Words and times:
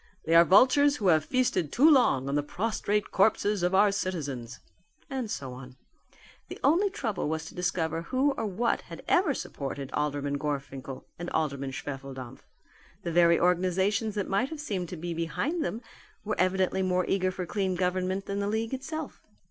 They 0.25 0.33
are 0.33 0.43
vultures 0.43 0.95
who 0.95 1.09
have 1.09 1.23
feasted 1.25 1.71
too 1.71 1.87
long 1.87 2.27
on 2.27 2.33
the 2.33 2.41
prostrate 2.41 3.11
corpses 3.11 3.61
of 3.61 3.75
our 3.75 3.91
citizens." 3.91 4.59
And 5.11 5.29
so 5.29 5.53
on. 5.53 5.75
The 6.47 6.59
only 6.63 6.89
trouble 6.89 7.29
was 7.29 7.45
to 7.45 7.53
discover 7.53 8.01
who 8.01 8.31
or 8.31 8.47
what 8.47 8.81
had 8.81 9.03
ever 9.07 9.35
supported 9.35 9.91
Alderman 9.93 10.39
Gorfinkel 10.39 11.05
and 11.19 11.29
Alderman 11.29 11.69
Schwefeldampf. 11.69 12.41
The 13.03 13.11
very 13.11 13.39
organizations 13.39 14.15
that 14.15 14.27
might 14.27 14.49
have 14.49 14.59
seemed 14.59 14.89
to 14.89 14.97
be 14.97 15.13
behind 15.13 15.63
them 15.63 15.83
were 16.23 16.33
evidently 16.39 16.81
more 16.81 17.05
eager 17.05 17.29
for 17.29 17.45
clean 17.45 17.75
government 17.75 18.25
than 18.25 18.39
the 18.39 18.47
league 18.49 18.73
itself. 18.73 19.21